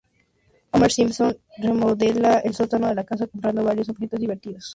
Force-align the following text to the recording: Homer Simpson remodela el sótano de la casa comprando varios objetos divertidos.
Homer 0.73 0.89
Simpson 0.91 1.37
remodela 1.59 2.39
el 2.39 2.55
sótano 2.55 2.87
de 2.87 2.95
la 2.95 3.03
casa 3.03 3.27
comprando 3.27 3.63
varios 3.63 3.87
objetos 3.89 4.19
divertidos. 4.19 4.69